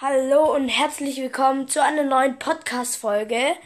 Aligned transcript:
Hallo 0.00 0.54
und 0.54 0.68
herzlich 0.68 1.20
willkommen 1.20 1.66
zu 1.66 1.82
einer 1.82 2.04
neuen 2.04 2.38
Podcast-Folge. 2.38 3.56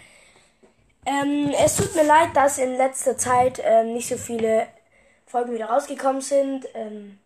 Ähm, 1.04 1.52
es 1.62 1.76
tut 1.76 1.94
mir 1.94 2.04
leid, 2.04 2.30
dass 2.34 2.56
in 2.56 2.74
letzter 2.78 3.18
Zeit 3.18 3.60
ähm, 3.62 3.92
nicht 3.92 4.08
so 4.08 4.16
viele 4.16 4.66
Folgen 5.26 5.52
wieder 5.52 5.66
rausgekommen 5.66 6.22
sind. 6.22 6.66
Ähm, 6.72 7.18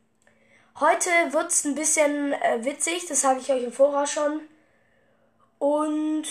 heute 0.81 1.09
wird 1.31 1.53
es 1.53 1.65
ein 1.65 1.77
bisschen 1.77 2.33
äh, 2.33 2.65
witzig, 2.65 3.07
das 3.07 3.21
sage 3.21 3.39
ich 3.39 3.53
euch 3.53 3.63
im 3.63 3.73
Voraus 3.73 4.11
schon. 4.11 4.41
Und 5.61 6.25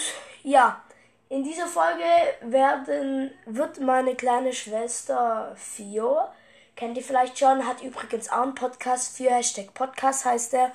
ja, 0.44 0.84
in 1.30 1.46
dieser 1.46 1.68
Folge 1.68 2.04
werden, 2.42 3.32
wird 3.46 3.80
meine 3.80 4.16
kleine 4.16 4.52
Schwester 4.52 5.55
Fio, 5.55 6.20
kennt 6.76 6.98
ihr 6.98 7.04
vielleicht 7.05 7.39
schon, 7.39 7.66
hat 7.66 7.82
übrigens 7.82 8.30
auch 8.30 8.42
einen 8.42 8.54
Podcast, 8.54 9.16
Fio 9.16 9.32
Hashtag 9.32 9.73
Podcast 9.73 10.26
heißt 10.26 10.55
er. 10.55 10.73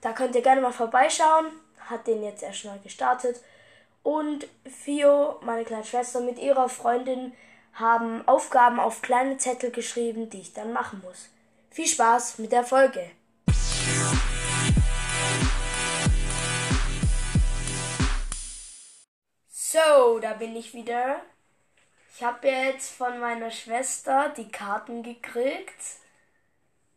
Da 0.00 0.12
könnt 0.12 0.34
ihr 0.34 0.42
gerne 0.42 0.60
mal 0.60 0.72
vorbeischauen. 0.72 1.46
Hat 1.80 2.06
den 2.06 2.22
jetzt 2.22 2.42
erst 2.42 2.64
neu 2.64 2.78
gestartet. 2.82 3.40
Und 4.02 4.46
Fio, 4.64 5.40
meine 5.42 5.64
kleine 5.64 5.84
Schwester, 5.84 6.20
mit 6.20 6.38
ihrer 6.38 6.68
Freundin 6.68 7.32
haben 7.74 8.26
Aufgaben 8.26 8.80
auf 8.80 9.02
kleine 9.02 9.36
Zettel 9.38 9.70
geschrieben, 9.70 10.30
die 10.30 10.40
ich 10.40 10.52
dann 10.52 10.72
machen 10.72 11.02
muss. 11.04 11.28
Viel 11.70 11.86
Spaß 11.86 12.38
mit 12.38 12.52
der 12.52 12.64
Folge. 12.64 13.10
So, 19.48 20.18
da 20.20 20.32
bin 20.34 20.56
ich 20.56 20.72
wieder. 20.72 21.20
Ich 22.14 22.24
habe 22.24 22.48
jetzt 22.48 22.90
von 22.92 23.18
meiner 23.20 23.50
Schwester 23.50 24.32
die 24.34 24.48
Karten 24.48 25.02
gekriegt. 25.02 25.98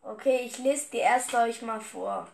Okay, 0.01 0.43
ich 0.45 0.59
lese 0.59 0.91
die 0.93 0.99
erst 0.99 1.33
euch 1.33 1.61
mal 1.61 1.81
vor. 1.81 2.29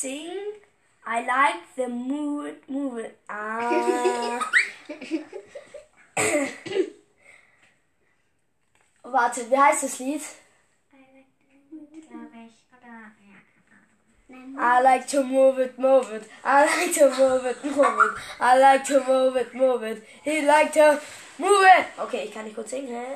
Sing. 0.00 0.52
I 1.06 1.24
like 1.26 1.74
the 1.76 1.88
mood, 1.88 2.56
mood. 2.68 3.10
Ah. 3.28 4.40
Warte, 9.02 9.50
wie 9.50 9.56
heißt 9.56 9.84
das 9.84 9.98
Lied? 9.98 10.22
I 14.60 14.82
like 14.82 15.06
to 15.08 15.22
move 15.22 15.58
it, 15.58 15.78
move 15.78 16.12
it. 16.12 16.28
I 16.44 16.66
like 16.66 16.92
to 16.94 17.08
move 17.08 17.46
it, 17.46 17.64
move 17.64 17.98
it. 18.04 18.14
I 18.40 18.58
like 18.58 18.84
to 18.86 19.00
move 19.06 19.36
it, 19.36 19.54
move 19.54 19.82
it. 19.82 20.02
He 20.22 20.42
like 20.42 20.72
to 20.74 21.00
move 21.38 21.64
it. 21.78 21.86
Okay, 21.98 22.24
ich 22.24 22.34
kann 22.34 22.44
nicht 22.44 22.54
kurz 22.56 22.70
singen. 22.70 23.06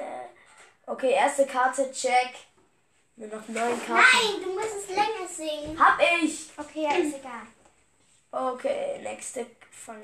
Okay, 0.86 1.12
erste 1.12 1.46
Karte, 1.46 1.92
check. 1.92 2.34
Nur 3.16 3.28
noch 3.28 3.48
neun 3.48 3.86
Karten. 3.86 3.92
Nein, 3.92 4.42
du 4.42 4.52
musst 4.54 4.74
es 4.76 4.88
länger 4.88 5.28
singen. 5.28 5.78
Hab 5.78 6.00
ich! 6.00 6.50
Okay, 6.56 6.82
ja, 6.82 6.92
ist 6.92 7.16
egal. 7.16 7.46
Okay, 8.30 9.00
nächste 9.02 9.46
von. 9.70 9.96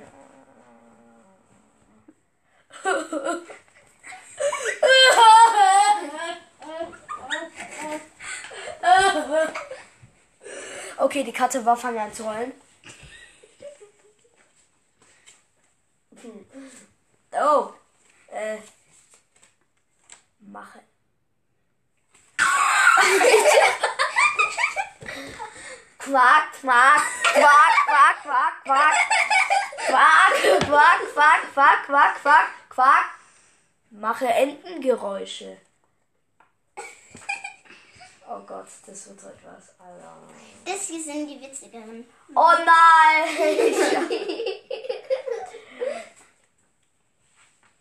Okay, 10.98 11.24
die 11.24 11.32
Katze 11.32 11.64
war 11.64 11.76
fangen 11.76 11.98
an 11.98 12.12
zu 12.12 12.24
rollen. 12.24 12.52
Oh. 17.32 17.72
Äh. 18.28 18.58
Mache. 20.40 20.80
Quack, 25.98 26.52
quack, 26.60 27.02
quack, 27.34 27.74
quack, 27.86 28.16
quack, 28.22 28.54
quack. 28.64 28.94
Quack, 29.86 30.32
quack, 30.66 31.00
quack, 31.14 31.40
quack, 31.54 31.86
quack, 31.86 32.14
quack, 32.22 32.48
quack. 32.68 33.06
Mache 33.90 34.26
Entengeräusche. 34.26 35.58
Oh 38.30 38.40
Gott, 38.40 38.68
das 38.86 39.08
wird 39.08 39.20
so 39.20 39.28
etwas. 39.28 39.74
Alter. 39.78 40.16
Das 40.64 40.86
hier 40.86 41.02
sind 41.02 41.26
die 41.28 41.40
witzigeren. 41.40 42.06
Oh 42.34 42.52
nein! 42.52 43.28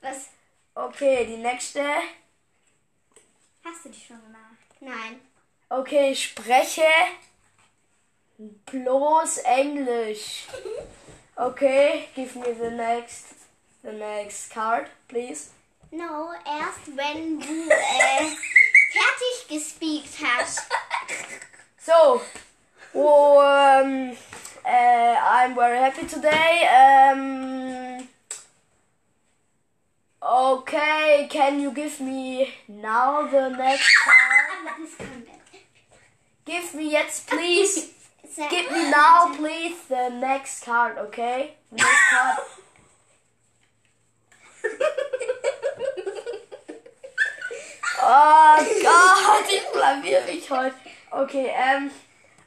Was? 0.01 0.29
Okay, 0.73 1.25
die 1.25 1.37
nächste. 1.37 1.83
Hast 3.63 3.85
du 3.85 3.89
die 3.89 3.99
schon 3.99 4.21
gemacht? 4.21 4.66
Nein. 4.79 5.19
Okay, 5.69 6.15
spreche 6.15 6.83
bloß 8.65 9.39
Englisch. 9.39 10.47
Okay, 11.35 12.07
give 12.15 12.35
me 12.35 12.53
the 12.53 12.71
next, 12.71 13.25
the 13.83 13.91
next 13.91 14.51
card, 14.51 14.87
please. 15.07 15.51
No, 15.91 16.31
erst 16.45 16.95
wenn 16.95 17.39
du 17.39 17.69
äh, 17.69 18.25
fertig 18.91 19.47
gespeakt 19.47 20.15
hast. 20.21 20.67
So, 21.79 22.21
um, 22.93 24.11
uh, 24.65 25.15
I'm 25.21 25.55
very 25.55 25.77
happy 25.77 26.05
today. 26.05 26.67
Um, 26.67 28.07
okay, 30.21 31.27
can 31.29 31.61
you 31.61 31.71
give 31.71 32.01
me 32.01 32.49
now 32.67 33.27
the 33.27 33.49
next 33.49 33.97
card? 34.03 34.36
Give 36.45 36.73
me 36.75 36.91
jetzt, 36.91 37.27
please. 37.27 37.93
Give 38.49 38.71
me 38.71 38.91
now, 38.91 39.33
please, 39.35 39.75
the 39.89 40.09
next 40.09 40.63
card, 40.63 40.97
okay? 40.97 41.55
The 41.71 41.77
next 41.77 42.09
card. 42.09 42.37
Oh 48.09 48.57
Gott, 48.83 49.51
ich 49.51 49.71
blamier 49.73 50.21
mich 50.21 50.49
heute. 50.49 50.75
Okay, 51.11 51.51
ähm. 51.53 51.91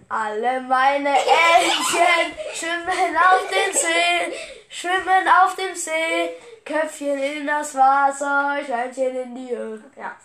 Alle 0.09 0.61
meine 0.63 1.11
Entchen 1.11 2.35
schwimmen 2.53 3.17
auf 3.17 3.47
dem 3.49 3.73
See, 3.73 4.37
schwimmen 4.69 5.29
auf 5.29 5.55
dem 5.55 5.77
See, 5.77 6.31
Köpfchen 6.65 7.17
in 7.17 7.47
das 7.47 7.77
Wasser, 7.77 8.59
Scheinchen 8.67 9.15
in 9.15 9.35
die 9.37 9.55
Höhe. 9.55 9.85
Ja. 9.97 10.17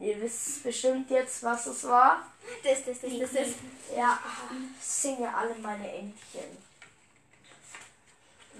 Ihr 0.00 0.20
wisst 0.20 0.62
bestimmt 0.62 1.10
jetzt, 1.10 1.42
was 1.42 1.66
es 1.66 1.84
war. 1.84 2.22
Das, 2.62 2.84
das, 2.84 3.00
das, 3.00 3.18
das, 3.18 3.32
das. 3.32 3.48
Ja, 3.96 4.18
singe 4.80 5.34
alle 5.34 5.54
meine 5.56 5.92
Entchen. 5.92 6.56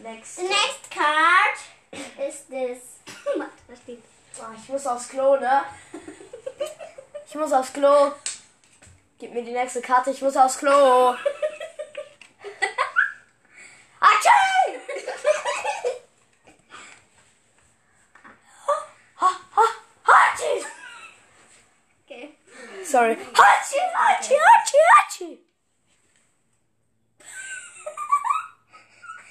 Next. 0.03 0.37
The 0.37 0.43
next 0.43 0.91
card 0.91 1.99
is 2.29 2.45
this. 2.47 2.79
Warte, 3.37 3.53
was 3.69 3.79
steht? 3.79 4.03
Ah, 4.41 4.55
ich 4.57 4.69
muss 4.69 4.87
aufs 4.87 5.09
Klo, 5.09 5.37
ne? 5.37 5.63
Ich 7.29 7.35
muss 7.35 7.53
aufs 7.53 7.75
Klo. 7.75 8.13
Gib 9.19 9.35
mir 9.35 9.45
die 9.45 9.53
nächste 9.53 9.83
Karte, 9.83 10.11
ich 10.11 10.23
muss 10.23 10.35
aufs 10.35 10.57
Klo. 10.57 11.15
Sorry. 22.89 23.17
Hatschi, 23.35 23.79
Hatschi, 23.95 24.35
Hatschi, 24.35 24.79
Hatschi! 24.95 25.39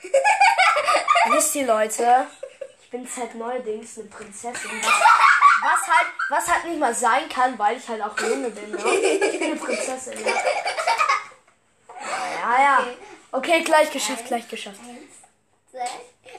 Wisst 1.31 1.56
ihr, 1.56 1.66
Leute, 1.66 2.28
ich 2.84 2.90
bin 2.91 3.07
seit 3.07 3.34
neuerdings 3.34 3.97
eine 3.97 4.09
Prinzessin. 4.09 4.69
Was, 4.84 4.94
was 5.63 5.88
halt, 5.88 6.07
was 6.29 6.47
halt 6.47 6.66
nicht 6.66 6.79
mal 6.79 6.94
sein 6.94 7.28
kann, 7.29 7.57
weil 7.57 7.78
ich 7.78 7.88
halt 7.88 8.03
auch 8.03 8.16
Junge 8.19 8.51
bin, 8.51 8.69
ne? 8.72 8.78
Ich 8.78 9.40
bin 9.40 9.51
eine 9.51 9.56
Prinzessin, 9.56 10.24
ja. 10.24 10.36
Ja, 12.42 12.62
ja. 12.62 12.88
Okay, 13.31 13.63
gleich 13.63 13.89
geschafft, 13.92 14.27
gleich 14.27 14.48
geschafft. 14.48 14.80
Eins, 14.81 15.15
zwei. 15.71 15.89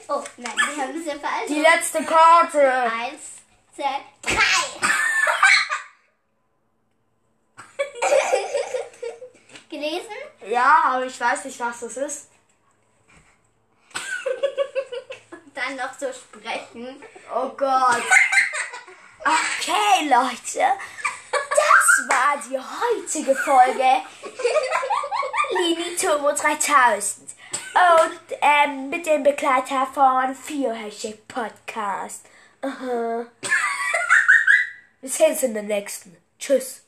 Oh, 0.07 0.23
nein, 0.37 0.53
wir 0.55 0.83
haben 0.83 0.97
das 0.97 1.05
ja 1.05 1.19
falsch. 1.19 1.47
Die 1.49 1.59
letzte 1.59 2.03
Karte. 2.05 2.71
Eins, 2.83 3.41
zwei, 3.75 3.99
drei. 4.21 5.08
Gelesen? 9.79 10.11
Ja, 10.45 10.81
aber 10.87 11.05
ich 11.05 11.17
weiß 11.17 11.45
nicht, 11.45 11.57
was 11.59 11.79
das 11.79 11.95
ist. 11.95 12.27
Und 15.31 15.55
dann 15.55 15.75
noch 15.77 15.97
so 15.97 16.07
sprechen. 16.11 17.01
Oh 17.33 17.47
Gott. 17.49 18.03
Okay, 19.21 20.03
Leute. 20.03 20.67
Das 21.31 22.09
war 22.09 22.41
die 22.49 22.59
heutige 22.59 23.33
Folge. 23.35 24.01
Lini 25.51 25.95
Turbo 25.95 26.33
3000. 26.33 27.29
Und 27.73 28.37
ähm, 28.41 28.89
mit 28.89 29.05
dem 29.05 29.23
Begleiter 29.23 29.87
von 29.93 30.35
Hashtag 30.75 31.25
Podcast. 31.27 32.25
Aha. 32.61 33.27
Wir 34.99 35.09
sehen 35.09 35.31
uns 35.31 35.43
in 35.43 35.53
der 35.53 35.63
nächsten. 35.63 36.17
Tschüss. 36.37 36.81